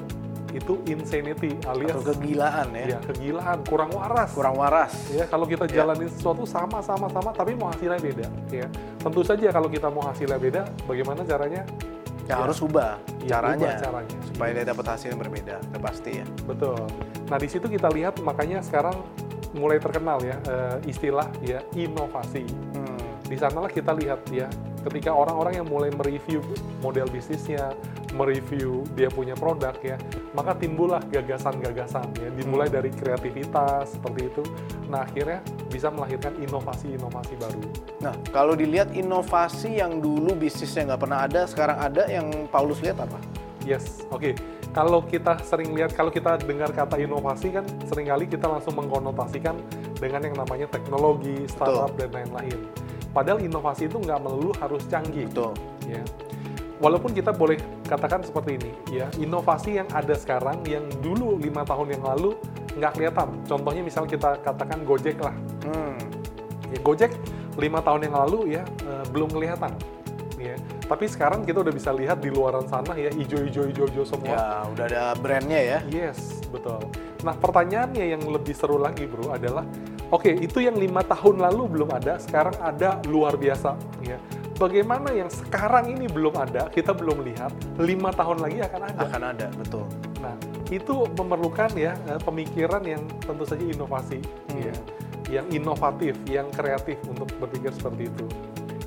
itu 0.54 0.78
insanity 0.86 1.58
alias 1.66 1.98
Atau 1.98 2.14
kegilaan 2.14 2.70
ya. 2.72 2.96
ya 2.96 2.98
kegilaan, 3.02 3.58
kurang 3.66 3.90
waras. 3.90 4.30
Kurang 4.30 4.54
waras. 4.54 4.94
Ya, 5.10 5.26
kalau 5.26 5.44
kita 5.44 5.66
Ya. 5.66 5.82
jalanin 5.82 6.06
sesuatu 6.06 6.46
sama 6.46 6.78
sama 6.78 7.10
sama 7.10 7.34
tapi 7.34 7.58
mau 7.58 7.74
hasilnya 7.74 7.98
beda, 7.98 8.26
ya. 8.48 8.66
Tentu 9.02 9.20
saja 9.26 9.50
kalau 9.50 9.66
kita 9.66 9.90
mau 9.90 10.06
hasilnya 10.06 10.38
beda, 10.38 10.62
bagaimana 10.86 11.26
caranya? 11.26 11.66
Ya, 12.24 12.40
Ya. 12.40 12.46
harus 12.46 12.56
ubah 12.62 12.96
Ya, 13.20 13.36
caranya. 13.36 13.68
ubah 13.68 13.74
caranya. 13.82 14.16
Supaya 14.32 14.50
dia 14.56 14.64
dapat 14.64 14.84
hasil 14.88 15.08
yang 15.12 15.20
berbeda. 15.20 15.54
Udah 15.74 15.80
pasti 15.82 16.10
ya. 16.22 16.26
Betul. 16.48 16.80
Nah, 17.28 17.36
di 17.36 17.48
situ 17.50 17.66
kita 17.68 17.92
lihat 17.92 18.16
makanya 18.24 18.64
sekarang 18.64 18.96
mulai 19.52 19.76
terkenal 19.76 20.18
ya 20.24 20.38
eh, 20.48 20.76
istilah 20.88 21.28
ya 21.44 21.60
inovasi. 21.76 22.48
Hmm. 22.72 22.98
Di 23.28 23.36
sanalah 23.36 23.68
kita 23.68 23.92
lihat 23.92 24.24
ya 24.32 24.48
ketika 24.84 25.10
orang-orang 25.10 25.64
yang 25.64 25.68
mulai 25.68 25.90
mereview 25.90 26.44
model 26.84 27.08
bisnisnya, 27.08 27.72
mereview 28.14 28.86
dia 28.94 29.10
punya 29.10 29.34
produk 29.34 29.74
ya, 29.82 29.98
maka 30.32 30.54
timbullah 30.54 31.02
gagasan-gagasan 31.10 32.06
ya, 32.22 32.28
dimulai 32.36 32.70
Hmm. 32.70 32.76
dari 32.80 32.90
kreativitas 32.94 33.98
seperti 33.98 34.30
itu. 34.30 34.42
Nah, 34.86 35.02
akhirnya 35.02 35.42
bisa 35.72 35.90
melahirkan 35.90 36.38
inovasi-inovasi 36.38 37.34
baru. 37.40 37.64
Nah, 37.98 38.14
kalau 38.30 38.54
dilihat 38.54 38.94
inovasi 38.94 39.82
yang 39.82 39.98
dulu 39.98 40.36
bisnisnya 40.38 40.94
nggak 40.94 41.02
pernah 41.02 41.26
ada, 41.26 41.48
sekarang 41.50 41.78
ada, 41.82 42.06
yang 42.06 42.30
Paulus 42.52 42.78
lihat 42.84 43.02
apa? 43.02 43.18
Yes, 43.64 44.04
oke. 44.12 44.36
Kalau 44.74 45.06
kita 45.06 45.38
sering 45.46 45.70
lihat, 45.70 45.94
kalau 45.94 46.10
kita 46.10 46.34
dengar 46.42 46.74
kata 46.74 46.98
inovasi 46.98 47.54
kan 47.54 47.62
sering 47.86 48.10
kali 48.10 48.26
kita 48.26 48.44
langsung 48.50 48.74
mengkonotasikan 48.74 49.54
dengan 50.02 50.20
yang 50.26 50.34
namanya 50.34 50.66
teknologi, 50.66 51.46
startup, 51.46 51.94
dan 51.94 52.10
lain-lain. 52.10 52.58
Padahal 53.14 53.38
inovasi 53.38 53.86
itu 53.86 54.02
nggak 54.02 54.18
melulu 54.18 54.50
harus 54.58 54.82
canggih. 54.90 55.30
Betul. 55.30 55.54
ya. 55.86 56.02
Walaupun 56.82 57.14
kita 57.14 57.30
boleh 57.30 57.56
katakan 57.86 58.26
seperti 58.26 58.58
ini, 58.58 58.70
ya 58.90 59.06
inovasi 59.16 59.78
yang 59.78 59.88
ada 59.94 60.12
sekarang 60.18 60.58
yang 60.66 60.82
dulu 61.00 61.38
lima 61.38 61.62
tahun 61.62 61.94
yang 61.96 62.02
lalu 62.02 62.34
nggak 62.74 62.92
kelihatan. 62.98 63.28
Contohnya 63.46 63.80
misal 63.86 64.04
kita 64.10 64.42
katakan 64.42 64.82
Gojek 64.82 65.22
lah, 65.22 65.32
Hmm. 65.62 65.94
ya, 66.74 66.78
Gojek 66.82 67.14
lima 67.56 67.78
tahun 67.78 68.10
yang 68.10 68.18
lalu 68.18 68.58
ya 68.58 68.66
eh, 68.66 69.04
belum 69.14 69.30
kelihatan, 69.30 69.70
ya. 70.36 70.58
Tapi 70.84 71.06
sekarang 71.06 71.46
kita 71.46 71.62
udah 71.62 71.72
bisa 71.72 71.94
lihat 71.94 72.18
di 72.20 72.28
luaran 72.34 72.66
sana 72.66 72.98
ya 72.98 73.08
hijau-hijau 73.14 73.70
hijau-hijau 73.70 74.04
semua. 74.04 74.34
Ya, 74.34 74.46
udah 74.74 74.84
ada 74.90 75.02
brandnya 75.16 75.60
ya. 75.62 75.78
Yes, 75.88 76.42
betul. 76.50 76.82
Nah 77.22 77.38
pertanyaannya 77.38 78.18
yang 78.18 78.22
lebih 78.26 78.52
seru 78.52 78.76
lagi 78.76 79.06
bro 79.06 79.30
adalah, 79.32 79.62
oke 80.14 80.30
itu 80.30 80.62
yang 80.62 80.78
lima 80.78 81.02
tahun 81.02 81.42
lalu 81.42 81.62
belum 81.74 81.90
ada, 81.90 82.22
sekarang 82.22 82.54
ada 82.62 83.02
luar 83.10 83.34
biasa. 83.34 83.74
Ya. 84.06 84.22
Bagaimana 84.54 85.10
yang 85.10 85.26
sekarang 85.26 85.90
ini 85.90 86.06
belum 86.06 86.38
ada, 86.38 86.70
kita 86.70 86.94
belum 86.94 87.26
lihat, 87.26 87.50
lima 87.82 88.14
tahun 88.14 88.38
lagi 88.38 88.62
akan 88.62 88.80
ada. 88.86 88.98
Akan 89.02 89.22
ada, 89.26 89.46
betul. 89.58 89.82
Nah 90.22 90.38
itu 90.70 91.10
memerlukan 91.18 91.74
ya 91.74 91.98
eh, 92.06 92.20
pemikiran 92.22 92.86
yang 92.86 93.02
tentu 93.26 93.42
saja 93.42 93.66
inovasi, 93.66 94.22
Hmm. 94.54 94.62
ya, 94.62 94.74
yang 95.42 95.46
inovatif, 95.50 96.14
yang 96.30 96.46
kreatif 96.54 96.94
untuk 97.10 97.26
berpikir 97.42 97.74
seperti 97.74 98.06
itu. 98.06 98.26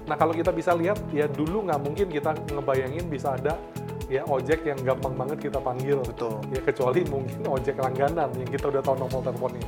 Nah 0.08 0.16
kalau 0.16 0.32
kita 0.32 0.56
bisa 0.56 0.72
lihat 0.72 0.96
ya 1.12 1.28
dulu 1.28 1.68
nggak 1.68 1.80
mungkin 1.84 2.08
kita 2.08 2.32
ngebayangin 2.56 3.12
bisa 3.12 3.36
ada 3.36 3.60
ya 4.08 4.24
ojek 4.24 4.64
yang 4.64 4.80
gampang 4.88 5.20
banget 5.20 5.52
kita 5.52 5.60
panggil 5.60 6.00
Betul. 6.00 6.40
ya 6.56 6.64
kecuali 6.64 7.04
mungkin 7.12 7.44
ojek 7.44 7.76
langganan 7.76 8.32
yang 8.40 8.48
kita 8.48 8.72
udah 8.72 8.80
tahu 8.80 8.96
nomor 9.04 9.20
teleponnya. 9.20 9.68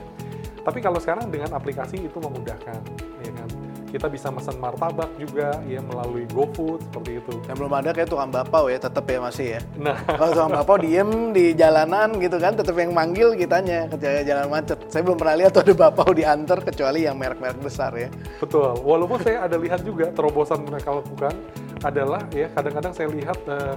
Tapi 0.69 0.85
kalau 0.85 1.01
sekarang 1.01 1.33
dengan 1.33 1.49
aplikasi 1.57 1.97
itu 1.97 2.21
memudahkan, 2.21 2.77
ya 3.25 3.31
kan? 3.33 3.49
Kita 3.89 4.05
bisa 4.05 4.29
pesan 4.29 4.61
martabak 4.61 5.09
juga 5.17 5.57
ya 5.65 5.81
melalui 5.81 6.29
GoFood 6.29 6.85
seperti 6.85 7.17
itu. 7.17 7.33
Yang 7.49 7.57
belum 7.57 7.73
ada 7.73 7.89
kayak 7.89 8.05
tukang 8.13 8.29
bapau 8.29 8.69
ya, 8.69 8.77
tetap 8.77 9.01
ya 9.09 9.17
masih 9.17 9.57
ya. 9.57 9.61
Nah, 9.81 9.97
Kalau 10.05 10.29
tukang 10.29 10.53
bapau 10.61 10.77
diem 10.77 11.33
di 11.33 11.57
jalanan 11.57 12.13
gitu 12.21 12.37
kan, 12.37 12.53
tetap 12.53 12.77
yang 12.77 12.93
manggil 12.93 13.33
kitanya 13.33 13.89
ke 13.89 13.97
jalan 13.97 14.45
macet. 14.45 14.77
Saya 14.93 15.01
belum 15.09 15.17
pernah 15.17 15.41
lihat 15.41 15.57
tuh 15.57 15.65
ada 15.65 15.73
bapau 15.73 16.13
diantar 16.13 16.61
kecuali 16.61 17.09
yang 17.09 17.17
merek-merek 17.17 17.57
besar 17.65 17.89
ya. 17.97 18.13
betul. 18.37 18.77
Walaupun 18.85 19.25
saya 19.25 19.49
ada 19.49 19.57
lihat 19.57 19.81
juga 19.81 20.13
terobosan 20.13 20.69
mereka 20.69 20.93
lakukan 20.93 21.33
adalah 21.81 22.21
ya 22.29 22.45
kadang-kadang 22.53 22.93
saya 22.93 23.09
lihat 23.09 23.41
eh, 23.49 23.73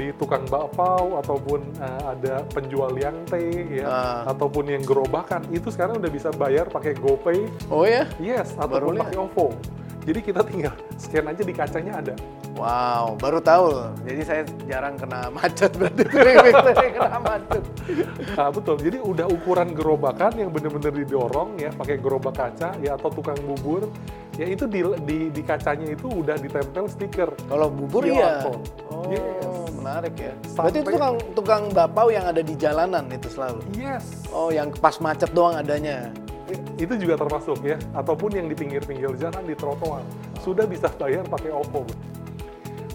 di 0.00 0.08
tukang 0.16 0.48
bakpao 0.48 1.20
ataupun 1.20 1.60
eh, 1.76 2.02
ada 2.08 2.40
penjual 2.48 2.96
yang 2.96 3.12
teh 3.28 3.52
ya 3.68 3.84
Ah. 3.84 4.32
ataupun 4.32 4.64
yang 4.66 4.80
gerobakan 4.80 5.44
itu 5.52 5.68
sekarang 5.68 6.00
udah 6.00 6.08
bisa 6.08 6.32
bayar 6.32 6.64
pakai 6.66 6.96
GoPay 6.96 7.44
Oh 7.68 7.84
ya? 7.84 8.08
Yes, 8.16 8.56
ataupun 8.56 8.96
pakai 8.96 9.18
OVO. 9.20 9.52
Jadi 10.00 10.20
kita 10.22 10.40
tinggal 10.42 10.74
scan 10.96 11.28
aja 11.28 11.42
di 11.44 11.52
kacanya 11.52 11.92
ada. 11.98 12.14
Wow, 12.56 13.16
baru 13.16 13.38
tahu. 13.38 13.64
loh. 13.70 13.90
Jadi 14.02 14.20
saya 14.20 14.42
jarang 14.66 14.96
kena 14.96 15.28
macet 15.30 15.70
berarti 15.72 16.02
kena 16.96 17.18
macet. 17.18 17.62
Nah, 18.34 18.48
betul. 18.50 18.76
Jadi 18.76 18.98
udah 18.98 19.26
ukuran 19.26 19.72
gerobakan 19.72 20.32
yang 20.34 20.50
benar-benar 20.50 20.92
didorong 20.92 21.56
ya 21.56 21.70
pakai 21.70 21.96
gerobak 21.96 22.36
kaca 22.36 22.76
ya 22.78 22.96
atau 22.96 23.08
tukang 23.08 23.38
bubur. 23.40 23.88
Ya 24.36 24.48
itu 24.48 24.64
di, 24.64 24.80
di, 25.04 25.18
di 25.28 25.42
kacanya 25.42 25.84
itu 25.86 26.08
udah 26.08 26.36
ditempel 26.36 26.88
stiker. 26.88 27.30
Kalau 27.46 27.68
bubur 27.68 28.04
code. 28.04 28.64
Oh, 28.88 29.04
Yes. 29.08 29.44
menarik 29.74 30.14
ya. 30.14 30.32
Sampai- 30.44 30.70
Berarti 30.70 30.78
itu 30.78 30.90
tukang 30.92 31.14
tukang 31.34 31.62
bapau 31.70 32.08
yang 32.08 32.24
ada 32.24 32.40
di 32.40 32.54
jalanan 32.54 33.04
itu 33.08 33.28
selalu. 33.28 33.60
Yes. 33.74 34.28
Oh, 34.28 34.48
yang 34.48 34.72
pas 34.72 34.96
macet 34.98 35.32
doang 35.32 35.56
adanya. 35.56 36.08
Itu 36.80 36.96
juga 36.96 37.20
termasuk 37.20 37.60
ya. 37.60 37.76
Ataupun 37.92 38.32
yang 38.32 38.48
di 38.48 38.56
pinggir-pinggir 38.56 39.12
jalan 39.20 39.44
di 39.44 39.52
trotoar 39.52 40.00
sudah 40.40 40.64
bisa 40.64 40.88
bayar 40.96 41.28
pakai 41.28 41.52
OVO. 41.52 41.84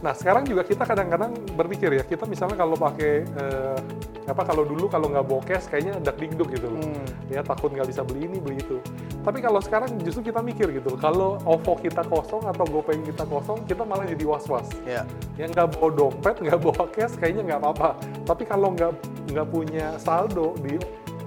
Nah 0.02 0.14
sekarang 0.14 0.46
juga 0.46 0.62
kita 0.62 0.86
kadang-kadang 0.86 1.34
berpikir 1.58 1.90
ya 1.94 2.04
kita 2.06 2.30
misalnya 2.30 2.58
kalau 2.60 2.78
pakai 2.78 3.26
eh, 3.26 3.80
apa 4.26 4.42
kalau 4.42 4.66
dulu 4.66 4.86
kalau 4.90 5.10
nggak 5.10 5.26
bawa 5.26 5.42
cash 5.46 5.70
kayaknya 5.70 6.02
dak 6.02 6.18
digduk 6.18 6.50
gitu 6.50 6.70
loh. 6.70 6.82
Hmm. 6.82 7.06
ya 7.30 7.42
takut 7.46 7.70
nggak 7.74 7.90
bisa 7.90 8.02
beli 8.06 8.26
ini 8.26 8.38
beli 8.42 8.58
itu 8.62 8.78
tapi 9.22 9.42
kalau 9.42 9.58
sekarang 9.62 9.98
justru 10.02 10.30
kita 10.30 10.42
mikir 10.46 10.70
gitu 10.74 10.94
kalau 10.98 11.38
OVO 11.46 11.78
kita 11.78 12.02
kosong 12.06 12.42
atau 12.46 12.66
GoPay 12.70 13.02
kita 13.06 13.26
kosong 13.26 13.66
kita 13.66 13.82
malah 13.86 14.06
jadi 14.06 14.26
was-was 14.26 14.70
Ya. 14.86 15.06
yang 15.38 15.50
nggak 15.54 15.78
bawa 15.78 15.90
dompet 15.94 16.38
nggak 16.42 16.58
bawa 16.62 16.86
cash 16.94 17.18
kayaknya 17.18 17.54
nggak 17.54 17.60
apa-apa 17.66 17.90
tapi 18.26 18.44
kalau 18.46 18.74
nggak 18.74 18.94
nggak 19.34 19.48
punya 19.50 19.94
saldo 20.02 20.54
di 20.62 20.78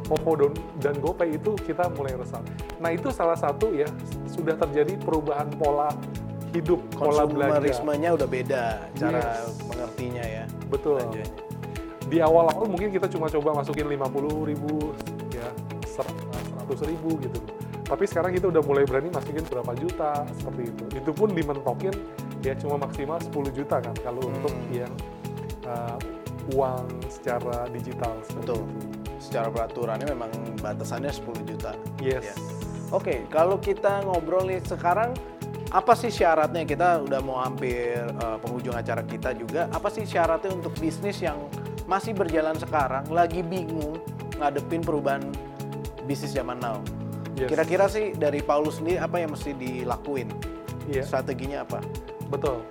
OVO 0.08 0.50
dan, 0.80 0.96
GoPay 0.98 1.36
itu 1.36 1.52
kita 1.62 1.88
mulai 1.92 2.16
resah 2.16 2.40
nah 2.80 2.90
itu 2.90 3.08
salah 3.12 3.36
satu 3.36 3.72
ya 3.72 3.86
sudah 4.26 4.56
terjadi 4.56 4.96
perubahan 5.00 5.48
pola 5.56 5.92
hidup 6.52 6.80
pola 6.96 7.28
belanja 7.28 7.60
Konsumerismenya 7.60 8.10
udah 8.16 8.28
beda 8.28 8.64
cara 8.96 9.20
Yes. 9.20 9.60
mengertinya 9.68 10.24
ya. 10.24 10.44
betul 10.72 10.96
belanjanya. 10.96 11.28
di 12.08 12.18
awal-awal 12.24 12.64
mungkin 12.66 12.88
kita 12.88 13.04
cuma 13.06 13.28
coba 13.28 13.60
masukin 13.60 13.84
50 13.84 14.48
ribu 14.48 14.96
ya 15.28 15.48
100 15.84 16.88
ribu 16.88 17.20
gitu 17.20 17.40
tapi 17.84 18.04
sekarang 18.04 18.32
kita 18.32 18.48
udah 18.48 18.60
mulai 18.64 18.84
berani 18.84 19.08
masukin 19.08 19.44
berapa 19.44 19.72
juta 19.76 20.24
seperti 20.36 20.72
itu 20.72 20.84
itu 20.96 21.10
pun 21.12 21.28
dimentokin 21.32 21.92
ya 22.40 22.56
cuma 22.56 22.80
maksimal 22.80 23.20
10 23.20 23.52
juta 23.52 23.76
kan 23.80 23.92
kalau 24.00 24.24
Hmm. 24.24 24.32
untuk 24.40 24.54
yang 24.72 24.92
uh, 25.64 25.96
uang 26.56 26.84
secara 27.12 27.68
digital 27.68 28.16
Betul. 28.40 28.64
itu. 28.64 28.87
Secara 29.18 29.50
peraturannya 29.50 30.06
memang 30.06 30.30
batasannya 30.58 31.10
10 31.10 31.42
juta. 31.44 31.74
yes 31.98 32.24
Ya. 32.24 32.34
Oke, 32.88 33.28
kalau 33.28 33.60
kita 33.60 34.00
ngobrol 34.02 34.48
nih 34.48 34.64
sekarang 34.64 35.12
apa 35.68 35.92
sih 35.92 36.08
syaratnya 36.08 36.64
kita 36.64 37.04
udah 37.04 37.20
mau 37.20 37.36
hampir 37.36 38.00
eh, 38.00 38.36
penghujung 38.40 38.72
acara 38.72 39.04
kita 39.04 39.36
juga 39.36 39.68
apa 39.68 39.92
sih 39.92 40.08
syaratnya 40.08 40.56
untuk 40.56 40.72
bisnis 40.80 41.20
yang 41.20 41.36
masih 41.84 42.16
berjalan 42.16 42.56
sekarang 42.56 43.04
lagi 43.12 43.44
bingung 43.44 44.00
ngadepin 44.40 44.80
perubahan 44.80 45.20
bisnis 46.04 46.32
zaman 46.32 46.56
now 46.56 46.80
Yes. 47.36 47.54
kira-kira 47.54 47.86
sih 47.86 48.16
dari 48.16 48.40
Paulus 48.40 48.80
sendiri 48.80 48.98
apa 48.98 49.20
yang 49.20 49.30
mesti 49.30 49.52
dilakuin 49.52 50.26
Iya. 50.88 51.04
strateginya 51.04 51.68
apa 51.68 51.84
betul 52.26 52.64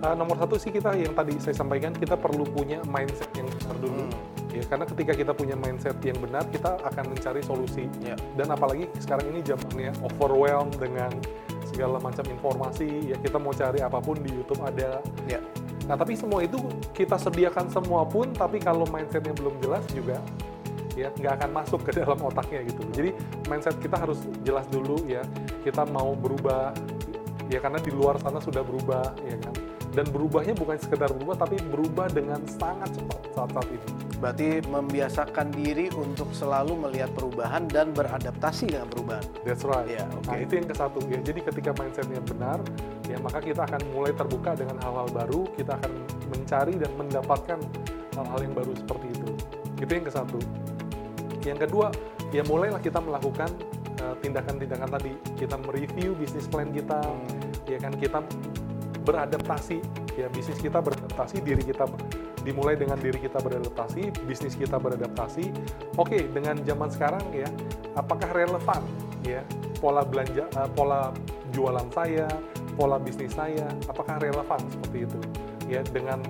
Uh, 0.00 0.12
nomor 0.12 0.36
satu 0.36 0.60
sih 0.60 0.68
kita 0.68 0.92
yang 0.92 1.16
tadi 1.16 1.32
saya 1.40 1.56
sampaikan 1.56 1.88
kita 1.88 2.12
perlu 2.12 2.44
punya 2.44 2.76
mindset 2.84 3.30
yang 3.32 3.48
benar 3.48 3.76
dulu 3.78 4.04
Hmm. 4.04 4.12
Ya 4.54 4.62
karena 4.70 4.86
ketika 4.86 5.12
kita 5.18 5.32
punya 5.34 5.58
mindset 5.58 5.98
yang 6.06 6.14
benar 6.22 6.46
kita 6.46 6.78
akan 6.86 7.04
mencari 7.10 7.42
solusi. 7.42 7.90
Ya 7.98 8.14
dan 8.38 8.54
apalagi 8.54 8.86
sekarang 9.02 9.34
ini 9.34 9.42
zamannya 9.42 9.90
overwhelmed 10.06 10.78
dengan 10.78 11.10
segala 11.66 11.98
macam 11.98 12.22
informasi 12.30 13.10
ya 13.10 13.16
kita 13.18 13.42
mau 13.42 13.50
cari 13.50 13.82
apa 13.82 13.98
pun 13.98 14.14
di 14.22 14.30
YouTube 14.30 14.62
ada. 14.62 15.02
Ya 15.26 15.42
nah 15.84 15.98
tapi 15.98 16.16
semua 16.16 16.40
itu 16.40 16.56
kita 16.96 17.18
sediakan 17.18 17.68
semua 17.68 18.06
pun 18.08 18.30
tapi 18.32 18.56
kalau 18.62 18.88
mindsetnya 18.88 19.36
belum 19.36 19.58
jelas 19.60 19.84
juga 19.92 20.16
ya 20.94 21.10
nggak 21.10 21.42
akan 21.42 21.50
masuk 21.50 21.82
ke 21.82 21.90
dalam 21.98 22.16
otaknya 22.22 22.62
gitu. 22.70 22.86
Jadi 22.94 23.10
mindset 23.50 23.74
kita 23.82 23.98
harus 23.98 24.22
jelas 24.46 24.64
dulu 24.70 25.02
ya. 25.10 25.26
Kita 25.66 25.82
mau 25.90 26.14
berubah 26.14 26.70
ya 27.50 27.58
karena 27.60 27.82
di 27.82 27.92
luar 27.92 28.16
sana 28.22 28.40
sudah 28.40 28.64
berubah 28.64 29.12
ya 29.26 29.36
kan 29.36 29.54
dan 29.94 30.06
berubahnya 30.10 30.58
bukan 30.58 30.76
sekedar 30.76 31.08
berubah 31.14 31.46
tapi 31.46 31.56
berubah 31.70 32.10
dengan 32.10 32.42
sangat 32.50 32.90
cepat 32.98 33.20
saat-saat 33.32 33.68
ini 33.70 33.88
berarti 34.18 34.48
membiasakan 34.66 35.46
diri 35.54 35.86
untuk 35.94 36.28
selalu 36.34 36.74
melihat 36.74 37.10
perubahan 37.14 37.70
dan 37.70 37.94
beradaptasi 37.94 38.74
dengan 38.74 38.90
perubahan 38.90 39.24
That's 39.44 39.60
right. 39.68 39.84
Ya, 39.84 40.08
oke. 40.08 40.24
Nah, 40.32 40.38
itu 40.40 40.52
yang 40.56 40.66
ke 40.66 40.74
satu 40.74 40.98
ya. 41.04 41.20
Jadi 41.20 41.40
ketika 41.44 41.70
mindsetnya 41.76 42.20
benar, 42.24 42.58
ya 43.04 43.20
maka 43.20 43.44
kita 43.44 43.68
akan 43.68 43.80
mulai 43.92 44.16
terbuka 44.16 44.56
dengan 44.56 44.80
hal-hal 44.80 45.08
baru. 45.12 45.44
Kita 45.52 45.76
akan 45.76 45.92
mencari 46.32 46.74
dan 46.80 46.90
mendapatkan 46.96 47.58
hal-hal 48.16 48.40
yang 48.40 48.54
baru 48.56 48.72
seperti 48.72 49.06
itu. 49.12 49.30
Itu 49.84 49.92
yang 49.92 50.04
ke 50.08 50.12
satu. 50.16 50.40
Yang 51.44 51.68
kedua, 51.68 51.92
ya 52.32 52.42
mulailah 52.48 52.80
kita 52.80 53.04
melakukan 53.04 53.52
uh, 54.00 54.16
tindakan-tindakan 54.24 54.88
tadi. 54.96 55.12
Kita 55.36 55.60
mereview 55.60 56.16
bisnis 56.16 56.48
plan 56.48 56.72
kita, 56.72 57.04
ya 57.68 57.76
kan 57.76 57.92
kita 58.00 58.24
beradaptasi, 59.04 59.78
ya 60.16 60.26
bisnis 60.32 60.58
kita 60.58 60.80
beradaptasi, 60.80 61.44
diri 61.44 61.62
kita 61.62 61.84
dimulai 62.44 62.76
dengan 62.76 62.96
diri 63.00 63.16
kita 63.20 63.40
beradaptasi, 63.40 64.12
bisnis 64.24 64.56
kita 64.56 64.76
beradaptasi. 64.80 65.52
Oke, 65.96 66.28
dengan 66.32 66.60
zaman 66.64 66.88
sekarang 66.92 67.24
ya, 67.32 67.48
apakah 67.96 68.28
relevan 68.32 68.82
ya 69.24 69.40
pola 69.80 70.04
belanja, 70.04 70.48
uh, 70.56 70.68
pola 70.72 71.12
jualan 71.52 71.88
saya, 71.92 72.28
pola 72.76 72.96
bisnis 72.96 73.36
saya, 73.36 73.68
apakah 73.88 74.20
relevan 74.20 74.60
seperti 74.72 74.98
itu? 75.08 75.20
Ya 75.68 75.80
dengan 75.84 76.20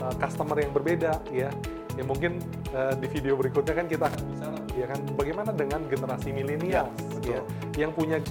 uh, 0.00 0.14
customer 0.20 0.56
yang 0.60 0.72
berbeda 0.72 1.20
ya. 1.32 1.52
Ya 1.98 2.06
mungkin 2.06 2.38
uh, 2.78 2.94
di 2.94 3.10
video 3.10 3.34
berikutnya 3.34 3.74
kan 3.74 3.90
kita 3.90 4.06
akan 4.06 4.22
bicara 4.30 4.58
ya 4.78 4.86
kan 4.86 5.00
bagaimana 5.18 5.50
dengan 5.50 5.82
generasi 5.90 6.30
milenial 6.30 6.86
Ya, 7.26 7.34
ya, 7.34 7.40
yang 7.84 7.92
punya 7.92 8.22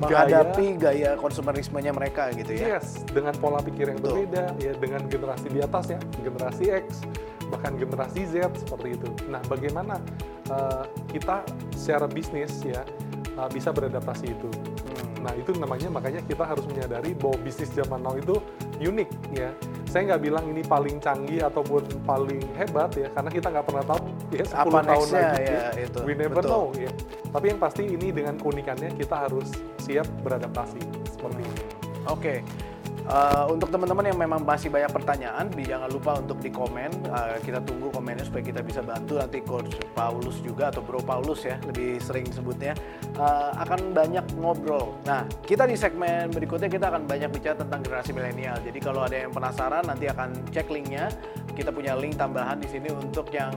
menghadapi 0.00 0.74
gaya 0.74 1.14
konsumerismenya 1.14 1.94
mereka 1.94 2.34
gitu 2.34 2.50
ya. 2.54 2.78
Yes, 2.78 3.06
dengan 3.10 3.34
pola 3.38 3.62
pikir 3.62 3.94
yang 3.94 4.00
Betul. 4.02 4.26
berbeda, 4.26 4.44
ya 4.58 4.72
dengan 4.78 5.02
generasi 5.06 5.46
di 5.50 5.60
atasnya, 5.62 5.98
generasi 6.18 6.64
X, 6.70 6.86
bahkan 7.52 7.78
generasi 7.78 8.26
Z 8.26 8.50
seperti 8.66 8.98
itu. 8.98 9.08
Nah, 9.30 9.40
bagaimana 9.46 10.02
uh, 10.50 10.84
kita 11.14 11.46
secara 11.78 12.10
bisnis 12.10 12.58
ya 12.66 12.82
uh, 13.38 13.46
bisa 13.46 13.70
beradaptasi 13.70 14.34
itu? 14.34 14.50
Hmm. 14.50 15.30
Nah, 15.30 15.32
itu 15.38 15.54
namanya 15.56 15.88
makanya 15.88 16.20
kita 16.26 16.42
harus 16.42 16.66
menyadari 16.66 17.14
bahwa 17.14 17.38
bisnis 17.40 17.70
zaman 17.70 18.02
now 18.02 18.18
itu 18.18 18.42
unik 18.82 19.10
ya. 19.30 19.50
Saya 19.94 20.10
nggak 20.10 20.22
bilang 20.26 20.44
ini 20.50 20.66
paling 20.66 20.98
canggih 20.98 21.46
ataupun 21.46 21.86
paling 22.02 22.42
hebat 22.58 22.90
ya, 22.98 23.06
karena 23.14 23.30
kita 23.30 23.46
nggak 23.46 23.66
pernah 23.70 23.84
tahu 23.86 24.00
ya 24.34 24.42
10 24.42 24.58
Apa 24.58 24.78
tahun 24.82 25.06
lagi 25.14 25.42
ya, 25.46 25.62
itu. 25.78 25.98
we 26.02 26.12
never 26.18 26.42
Betul. 26.42 26.50
know 26.50 26.64
ya. 26.74 26.90
Tapi 27.34 27.50
yang 27.50 27.58
pasti 27.58 27.82
ini 27.82 28.14
dengan 28.14 28.38
keunikannya 28.38 28.94
kita 28.94 29.26
harus 29.26 29.50
siap 29.82 30.06
beradaptasi 30.22 30.78
seperti 31.10 31.42
itu. 31.42 31.62
Oke. 32.06 32.46
Uh, 33.04 33.52
untuk 33.52 33.68
teman-teman 33.68 34.08
yang 34.08 34.16
memang 34.16 34.40
masih 34.48 34.72
banyak 34.72 34.88
pertanyaan, 34.88 35.52
jangan 35.60 35.92
lupa 35.92 36.16
untuk 36.16 36.40
di 36.40 36.48
komen. 36.48 36.88
Uh, 37.04 37.36
kita 37.44 37.60
tunggu 37.60 37.92
komennya 37.92 38.24
supaya 38.24 38.40
kita 38.40 38.64
bisa 38.64 38.80
bantu 38.80 39.20
nanti 39.20 39.44
Coach 39.44 39.76
Paulus 39.92 40.40
juga 40.40 40.72
atau 40.72 40.80
Bro 40.80 41.04
Paulus 41.04 41.44
ya, 41.44 41.60
lebih 41.68 42.00
sering 42.00 42.24
sebutnya 42.32 42.72
uh, 43.20 43.52
akan 43.60 43.92
banyak 43.92 44.24
ngobrol. 44.40 44.96
Nah, 45.04 45.28
kita 45.44 45.68
di 45.68 45.76
segmen 45.76 46.32
berikutnya 46.32 46.72
kita 46.72 46.88
akan 46.88 47.04
banyak 47.04 47.28
bicara 47.28 47.60
tentang 47.60 47.84
generasi 47.84 48.16
milenial. 48.16 48.56
Jadi 48.64 48.78
kalau 48.80 49.04
ada 49.04 49.20
yang 49.20 49.32
penasaran, 49.36 49.84
nanti 49.84 50.08
akan 50.08 50.32
cek 50.48 50.72
linknya. 50.72 51.12
Kita 51.52 51.76
punya 51.76 51.92
link 52.00 52.16
tambahan 52.16 52.56
di 52.56 52.72
sini 52.72 52.88
untuk 52.88 53.28
yang 53.36 53.52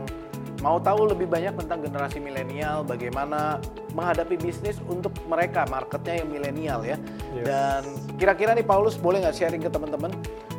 mau 0.60 0.82
tahu 0.82 1.10
lebih 1.14 1.30
banyak 1.30 1.54
tentang 1.54 1.86
generasi 1.86 2.18
milenial, 2.18 2.82
bagaimana 2.82 3.62
menghadapi 3.94 4.38
bisnis 4.38 4.82
untuk 4.90 5.14
mereka, 5.26 5.66
marketnya 5.70 6.22
yang 6.24 6.30
milenial 6.30 6.80
ya. 6.82 6.98
Yes. 7.34 7.46
Dan 7.46 7.82
kira-kira 8.18 8.52
nih 8.54 8.66
Paulus 8.66 8.98
boleh 8.98 9.22
nggak 9.22 9.36
sharing 9.36 9.62
ke 9.62 9.70
teman-teman? 9.70 10.12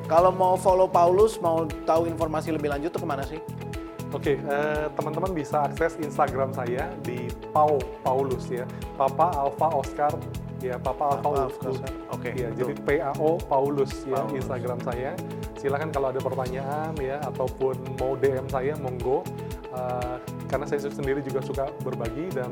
Kalau 0.09 0.33
mau 0.33 0.57
follow 0.57 0.89
Paulus, 0.89 1.37
mau 1.39 1.69
tahu 1.85 2.09
informasi 2.09 2.55
lebih 2.55 2.73
lanjut 2.73 2.95
tuh 2.95 3.03
ke 3.05 3.09
mana 3.09 3.27
sih? 3.27 3.41
Oke, 4.09 4.41
eh, 4.41 4.87
teman-teman 4.97 5.37
bisa 5.37 5.69
akses 5.69 6.01
Instagram 6.01 6.57
saya 6.57 6.89
di 7.05 7.29
Pau 7.53 7.77
Paulus 8.01 8.49
ya. 8.49 8.65
Papa 8.97 9.29
Alpha 9.37 9.69
Oscar 9.69 10.13
ya 10.65 10.81
Papa 10.81 11.13
Alpha 11.13 11.29
Papa. 11.29 11.69
Oscar. 11.69 11.93
Oke, 12.11 12.33
Ya, 12.35 12.49
betul. 12.51 12.73
jadi 12.73 12.75
PAO 12.83 13.37
Paulus 13.47 13.93
ya 14.09 14.25
Paulus. 14.25 14.41
Instagram 14.41 14.79
saya. 14.81 15.13
Silakan 15.61 15.93
kalau 15.93 16.09
ada 16.09 16.25
pertanyaan 16.25 16.97
ya 16.97 17.21
ataupun 17.21 17.77
mau 18.01 18.17
DM 18.17 18.49
saya 18.49 18.75
monggo. 18.81 19.23
Eh, 19.69 20.17
karena 20.49 20.65
saya 20.65 20.81
sendiri 20.89 21.21
juga 21.21 21.45
suka 21.45 21.69
berbagi 21.85 22.33
dan 22.33 22.49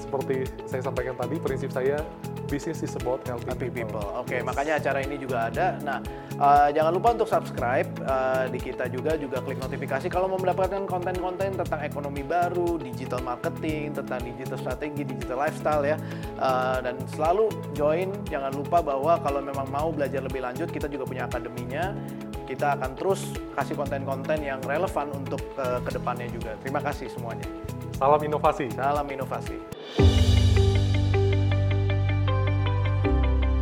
seperti 0.00 0.48
saya 0.64 0.80
sampaikan 0.86 1.18
tadi 1.18 1.36
prinsip 1.36 1.68
saya 1.68 2.00
business 2.46 2.80
is 2.80 2.94
about 2.96 3.20
Happy 3.26 3.68
people. 3.68 3.98
people. 3.98 4.06
Oke, 4.16 4.38
Yes. 4.38 4.46
makanya 4.46 4.78
acara 4.78 5.02
ini 5.02 5.18
juga 5.18 5.50
ada. 5.50 5.76
Nah, 5.82 5.98
eh, 6.38 6.68
jangan 6.72 6.92
lupa 6.94 7.08
untuk 7.12 7.26
subscribe 7.26 7.90
eh, 8.06 8.44
di 8.54 8.58
kita 8.62 8.86
juga, 8.86 9.18
juga 9.18 9.42
klik 9.42 9.58
notifikasi 9.58 10.06
kalau 10.06 10.30
mau 10.30 10.38
mendapatkan 10.38 10.86
konten-konten 10.86 11.58
tentang 11.58 11.80
ekonomi 11.82 12.22
baru, 12.22 12.78
digital 12.78 13.20
marketing, 13.20 13.98
tentang 13.98 14.22
digital 14.22 14.56
strategi, 14.62 15.02
digital 15.02 15.42
lifestyle 15.42 15.82
ya. 15.84 15.98
Eh, 16.38 16.78
dan 16.86 16.94
selalu 17.12 17.50
join. 17.74 18.14
Jangan 18.30 18.54
lupa 18.54 18.78
bahwa 18.80 19.18
kalau 19.20 19.42
memang 19.42 19.66
mau 19.68 19.90
belajar 19.90 20.22
lebih 20.22 20.40
lanjut, 20.46 20.70
kita 20.70 20.86
juga 20.86 21.04
punya 21.04 21.26
akademinya. 21.26 21.92
Kita 22.56 22.72
akan 22.72 22.96
terus 22.96 23.20
kasih 23.52 23.76
konten-konten 23.76 24.40
yang 24.40 24.56
relevan 24.64 25.12
untuk 25.12 25.44
eh, 25.60 25.76
ke 25.84 25.92
depannya 25.92 26.24
juga. 26.32 26.56
Terima 26.64 26.80
kasih 26.80 27.12
semuanya. 27.12 27.44
Salam 28.00 28.16
inovasi. 28.24 28.72
Salam 28.72 29.04
inovasi. 29.12 29.60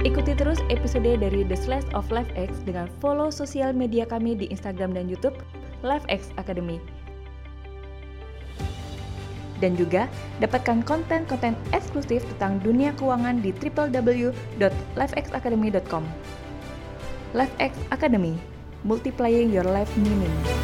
Ikuti 0.06 0.38
terus 0.38 0.62
episode 0.70 1.18
dari 1.18 1.42
The 1.42 1.58
Slash 1.58 1.90
of 1.90 2.06
LifeX 2.14 2.54
dengan 2.62 2.86
follow 3.02 3.34
sosial 3.34 3.74
media 3.74 4.06
kami 4.06 4.38
di 4.38 4.46
Instagram 4.54 4.94
dan 4.94 5.10
YouTube 5.10 5.34
LifeX 5.82 6.30
Academy. 6.38 6.78
Dan 9.58 9.74
juga 9.74 10.06
dapatkan 10.38 10.86
konten-konten 10.86 11.58
eksklusif 11.74 12.22
tentang 12.38 12.62
dunia 12.62 12.94
keuangan 12.94 13.42
di 13.42 13.50
www.lifexacademy.com. 13.58 16.06
LifeX 17.34 17.74
Academy, 17.90 18.53
multiplying 18.84 19.50
your 19.50 19.64
life 19.64 19.96
meaning. 19.96 20.63